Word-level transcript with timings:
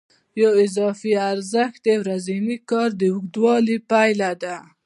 یو 0.41 0.51
اضافي 0.65 1.11
ارزښت 1.31 1.79
د 1.87 1.89
ورځني 2.01 2.57
کار 2.69 2.89
د 2.99 3.01
اوږدوالي 3.13 3.77
پایله 3.89 4.31
ده 4.43 4.55